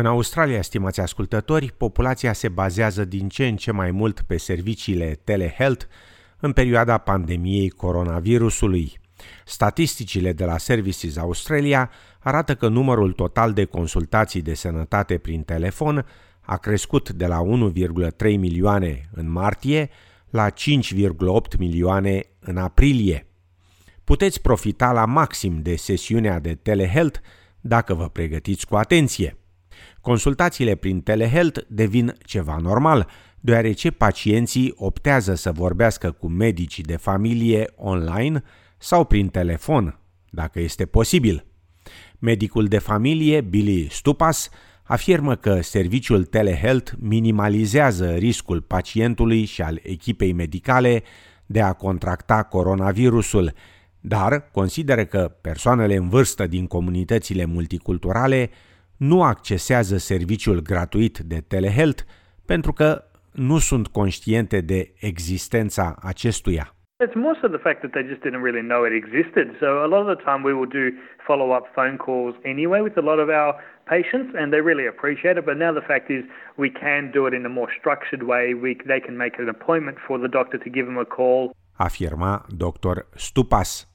[0.00, 5.20] În Australia, stimați ascultători, populația se bazează din ce în ce mai mult pe serviciile
[5.24, 5.84] telehealth
[6.40, 9.00] în perioada pandemiei coronavirusului.
[9.44, 16.06] Statisticile de la Services Australia arată că numărul total de consultații de sănătate prin telefon
[16.40, 19.90] a crescut de la 1,3 milioane în martie
[20.30, 23.26] la 5,8 milioane în aprilie.
[24.04, 27.18] Puteți profita la maxim de sesiunea de telehealth
[27.60, 29.36] dacă vă pregătiți cu atenție.
[30.00, 33.08] Consultațiile prin telehealth devin ceva normal,
[33.40, 38.42] deoarece pacienții optează să vorbească cu medicii de familie online
[38.78, 39.98] sau prin telefon,
[40.30, 41.46] dacă este posibil.
[42.18, 44.48] Medicul de familie, Billy Stupas,
[44.82, 51.02] afirmă că serviciul telehealth minimalizează riscul pacientului și al echipei medicale
[51.46, 53.52] de a contracta coronavirusul,
[54.00, 58.50] dar consideră că persoanele în vârstă din comunitățile multiculturale
[58.98, 62.02] nu accesează serviciul gratuit de telehealth
[62.46, 66.72] pentru că nu sunt conștiente de existența acestuia.
[67.06, 69.46] It's more so the fact that they just didn't really know it existed.
[69.62, 70.84] So a lot of the time we will do
[71.28, 73.52] follow-up phone calls anyway with a lot of our
[73.94, 75.44] patients and they really appreciate it.
[75.50, 76.22] But now the fact is
[76.64, 78.44] we can do it in a more structured way.
[78.64, 81.52] We, they can make an appointment for the doctor to give them a call.
[81.78, 82.32] Afirma
[82.64, 83.06] Dr.
[83.16, 83.87] Stupas.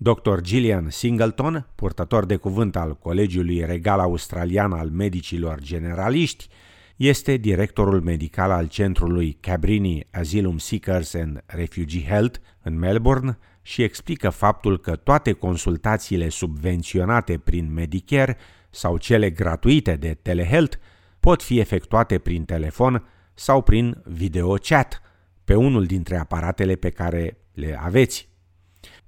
[0.00, 0.40] Dr.
[0.40, 6.48] Gillian Singleton, purtător de cuvânt al Colegiului Regal Australian al Medicilor Generaliști,
[6.96, 14.30] este directorul medical al centrului Cabrini Asylum Seekers and Refugee Health în Melbourne și explică
[14.30, 18.36] faptul că toate consultațiile subvenționate prin Medicare
[18.70, 20.76] sau cele gratuite de telehealth
[21.20, 25.02] pot fi efectuate prin telefon sau prin video chat
[25.44, 28.28] pe unul dintre aparatele pe care le aveți.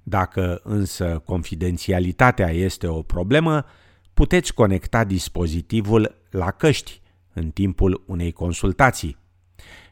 [0.03, 3.65] Dacă însă confidențialitatea este o problemă,
[4.13, 7.01] puteți conecta dispozitivul la căști
[7.33, 9.17] în timpul unei consultații.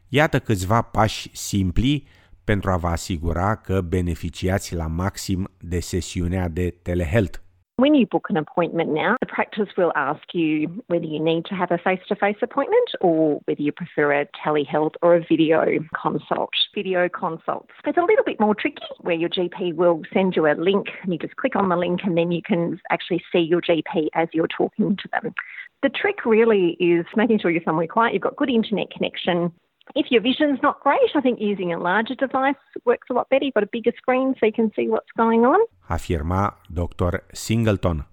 [0.07, 2.07] Iată câțiva pași simpli
[2.43, 7.39] pentru a vă asigura că beneficiați la maxim de sesiunea de telehealth.
[7.79, 11.55] When you book an appointment now, the practice will ask you whether you need to
[11.55, 15.63] have a face to face appointment or whether you prefer a telehealth or a video
[15.95, 16.49] consult.
[16.75, 17.71] Video consults.
[17.85, 21.13] It's a little bit more tricky where your GP will send you a link and
[21.13, 24.27] you just click on the link and then you can actually see your GP as
[24.33, 25.33] you're talking to them.
[25.81, 29.53] The trick really is making sure you're somewhere quiet, you've got good internet connection,
[29.95, 33.45] if your vision's not great, I think using a larger device works a lot better.
[33.45, 35.59] You've got a bigger screen so you can see what's going on.
[35.87, 37.23] Afirma Dr.
[37.31, 38.07] Singleton.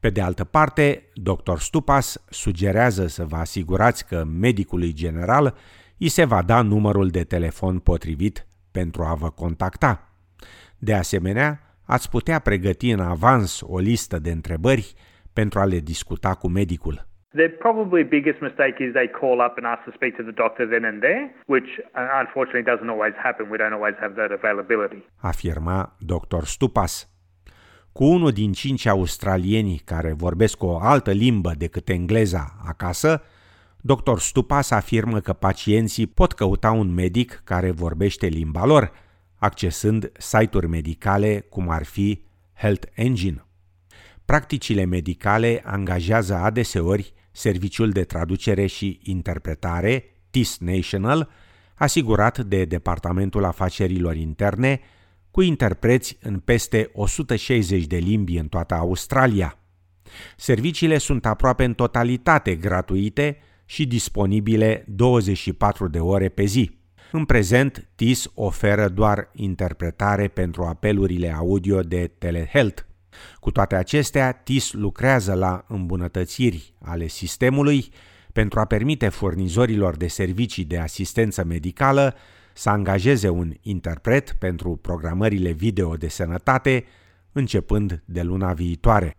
[0.00, 1.56] Pe de altă parte, Dr.
[1.58, 5.54] Stupas sugerează să vă asigurați că medicului general
[5.98, 10.08] îi se va da numărul de telefon potrivit pentru a vă contacta.
[10.78, 14.94] De asemenea, ați putea pregăti în avans o listă de întrebări
[15.32, 17.06] pentru a le discuta cu medicul.
[17.40, 20.64] The probably biggest mistake is they call up and ask to speak to the doctor
[20.72, 21.24] then and there,
[21.54, 23.42] which uh, unfortunately doesn't always happen.
[23.52, 25.00] We don't always have that availability.
[25.22, 26.44] Afirma Dr.
[26.44, 27.10] Stupas.
[27.92, 33.22] Cu unul din cinci australieni care vorbesc o altă limbă decât engleza acasă,
[33.80, 34.18] Dr.
[34.18, 38.92] Stupas afirmă că pacienții pot căuta un medic care vorbește limba lor,
[39.38, 42.22] accesând site-uri medicale cum ar fi
[42.54, 43.44] Health Engine.
[44.24, 51.28] Practicile medicale angajează adeseori serviciul de traducere și interpretare, TIS National,
[51.74, 54.80] asigurat de Departamentul Afacerilor Interne,
[55.30, 59.58] cu interpreți în peste 160 de limbi în toată Australia.
[60.36, 66.78] Serviciile sunt aproape în totalitate gratuite și disponibile 24 de ore pe zi.
[67.12, 72.82] În prezent, TIS oferă doar interpretare pentru apelurile audio de telehealth.
[73.40, 77.92] Cu toate acestea, TIS lucrează la îmbunătățiri ale sistemului
[78.32, 82.14] pentru a permite furnizorilor de servicii de asistență medicală
[82.54, 86.84] să angajeze un interpret pentru programările video de sănătate
[87.32, 89.16] începând de luna viitoare.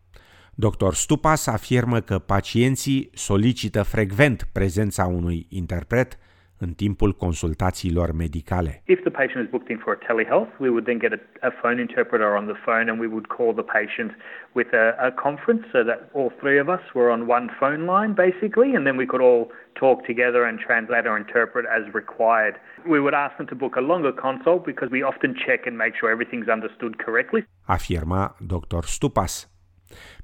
[0.55, 0.93] Dr.
[0.93, 6.17] Stupas afirmă că pacienții solicită frecvent prezența unui interpret
[6.57, 8.81] în timpul consultațiilor medicale.
[8.85, 11.51] If the patient is booked in for a telehealth, we would then get a, a
[11.61, 14.11] phone interpreter on the phone and we would call the patient
[14.59, 18.13] with a, a conference so that all three of us were on one phone line
[18.25, 19.43] basically and then we could all
[19.83, 22.55] talk together and translate or interpret as required.
[22.93, 25.93] We would ask them to book a longer consult because we often check and make
[25.99, 27.41] sure everything's understood correctly.
[27.69, 28.21] Afirma
[28.53, 28.81] Dr.
[28.95, 29.56] Stupas.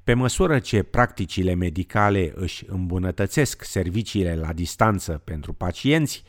[0.04, 6.22] Pe măsură ce practicile medicale își îmbunătățesc serviciile la distanță pentru pacienți,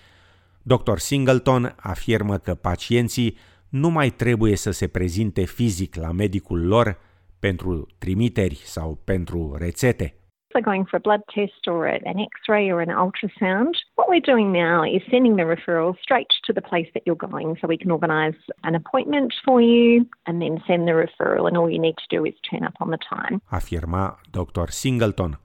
[0.62, 0.98] Dr.
[0.98, 3.38] Singleton afirmă că pacienții
[3.70, 7.00] nu mai trebuie să se prezinte fizic la medicul lor
[7.40, 10.16] pentru trimiteri sau pentru rețete.
[10.56, 13.74] So going for a blood test or an x-ray or an ultrasound.
[13.96, 17.58] What we're doing now is sending the referral straight to the place that you're going
[17.60, 21.70] so we can organise an appointment for you and then send the referral and all
[21.70, 23.42] you need to do is turn up on the time.
[23.52, 24.68] Afirma Dr.
[24.70, 25.38] Singleton.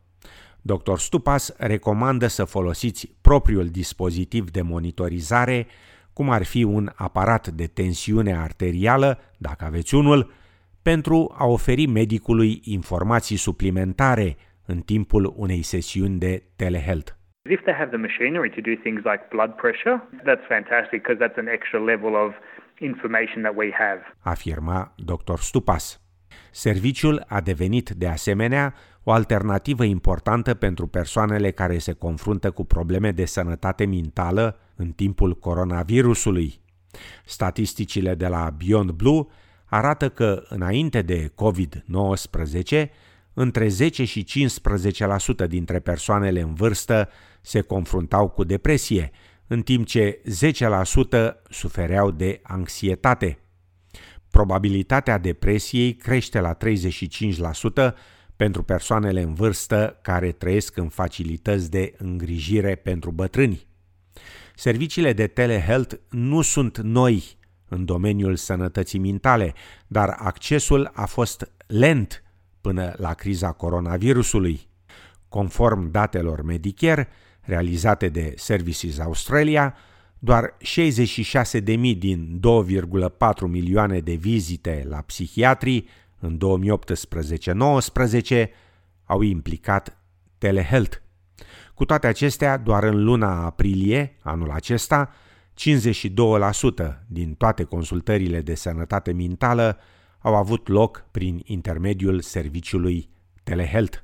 [0.63, 0.97] Dr.
[0.99, 5.67] Stupas recomandă să folosiți propriul dispozitiv de monitorizare,
[6.13, 10.33] cum ar fi un aparat de tensiune arterială, dacă aveți unul,
[10.83, 14.37] pentru a oferi medicului informații suplimentare
[14.71, 17.13] în timpul unei sesiuni de telehealth.
[17.51, 19.97] If they have the machinery to do things like blood pressure,
[20.27, 22.31] that's fantastic because that's an extra level of
[22.79, 24.01] information that we have.
[24.19, 25.39] Afirma Dr.
[25.39, 26.01] Stupas.
[26.51, 33.11] Serviciul a devenit de asemenea o alternativă importantă pentru persoanele care se confruntă cu probleme
[33.11, 36.61] de sănătate mentală în timpul coronavirusului.
[37.25, 39.27] Statisticile de la Beyond Blue
[39.65, 42.91] arată că înainte de COVID-19,
[43.35, 44.27] între 10 și
[45.45, 47.09] 15% dintre persoanele în vârstă
[47.41, 49.11] se confruntau cu depresie,
[49.47, 50.23] în timp ce
[51.01, 53.39] 10% sufereau de anxietate.
[54.31, 57.95] Probabilitatea depresiei crește la 35%
[58.37, 63.67] pentru persoanele în vârstă care trăiesc în facilități de îngrijire pentru bătrâni.
[64.55, 67.39] Serviciile de telehealth nu sunt noi
[67.69, 69.55] în domeniul sănătății mentale,
[69.87, 72.23] dar accesul a fost lent
[72.61, 74.69] până la criza coronavirusului.
[75.29, 77.09] Conform datelor Medicare
[77.41, 79.75] realizate de Services Australia,
[80.19, 80.57] doar
[81.63, 86.39] 66.000 din 2,4 milioane de vizite la psihiatrii în
[88.43, 88.47] 2018-19
[89.05, 89.99] au implicat
[90.39, 90.97] telehealth.
[91.75, 99.13] Cu toate acestea, doar în luna aprilie anul acesta, 52% din toate consultările de sănătate
[99.13, 99.79] mentală
[100.21, 103.09] au avut loc prin intermediul serviciului
[103.43, 103.99] telehealth.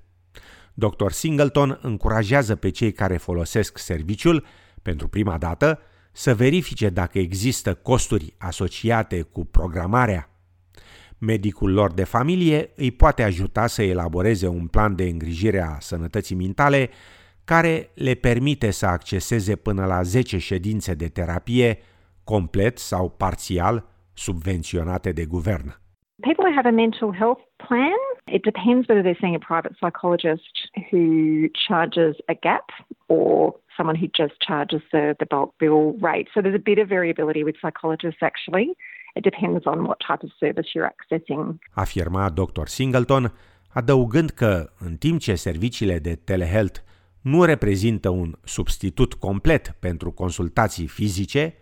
[0.74, 1.10] Dr.
[1.10, 4.44] Singleton încurajează pe cei care folosesc serviciul
[4.82, 5.78] pentru prima dată
[6.12, 10.30] să verifice dacă există costuri asociate cu programarea.
[11.18, 16.34] Medicul lor de familie îi poate ajuta să elaboreze un plan de îngrijire a sănătății
[16.34, 16.90] mentale
[17.44, 21.78] care le permite să acceseze până la 10 ședințe de terapie
[22.24, 25.80] complet sau parțial subvenționate de guvern.
[26.24, 27.96] People who have a mental health plan,
[28.26, 30.54] it depends whether they're seeing a private psychologist
[30.90, 32.70] who charges a gap
[33.08, 36.28] or someone who just charges the, the bulk bill rate.
[36.32, 38.68] So there's a bit of variability with psychologists actually.
[39.14, 41.58] It depends on what type of service you're accessing.
[41.74, 42.66] Afirma Dr.
[42.66, 43.32] Singleton,
[43.68, 46.80] adăugând că în timp ce serviciile de telehealth
[47.20, 51.54] nu reprezintă un substitut complet pentru consultații fizice,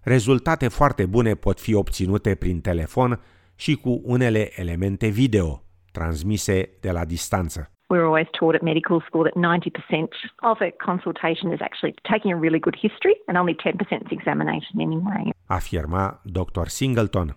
[0.00, 3.20] rezultate foarte bune pot fi obținute prin telefon
[3.58, 5.62] și cu unele elemente video
[5.92, 7.70] transmise de la distanță.
[7.94, 10.08] We're always taught at medical school that 90%
[10.52, 14.74] of a consultation is actually taking a really good history and only 10% is examination
[14.88, 15.22] anyway.
[15.46, 16.66] Afirma Dr.
[16.66, 17.36] Singleton.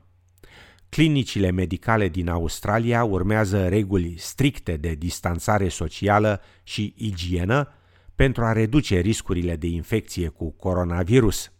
[0.89, 7.73] Clinicile medicale din Australia urmează reguli stricte de distanțare socială și igienă
[8.15, 11.51] pentru a reduce riscurile de infecție cu coronavirus.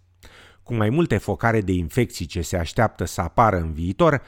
[0.63, 4.21] Cu mai multe focare de infecții ce se așteaptă să apară în viitor,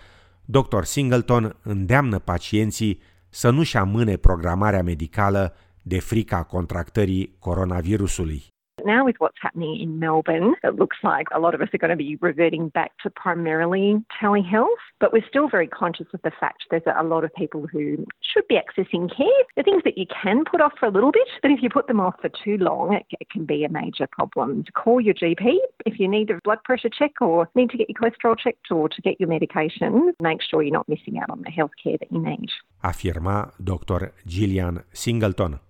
[0.45, 0.84] Dr.
[0.84, 3.00] Singleton îndeamnă pacienții
[3.30, 8.53] să nu-și amâne programarea medicală de frica contractării coronavirusului.
[8.85, 11.90] Now, with what's happening in Melbourne, it looks like a lot of us are going
[11.90, 14.68] to be reverting back to primarily telehealth,
[14.99, 18.47] but we're still very conscious of the fact there's a lot of people who should
[18.47, 19.28] be accessing care.
[19.56, 21.87] The things that you can put off for a little bit, but if you put
[21.87, 24.66] them off for too long, it, it can be a major problem.
[24.75, 27.99] Call your GP if you need a blood pressure check or need to get your
[27.99, 30.13] cholesterol checked or to get your medication.
[30.21, 32.49] Make sure you're not missing out on the health care that you need.
[32.83, 34.13] Afirma Dr.
[34.28, 35.61] Gillian Singleton.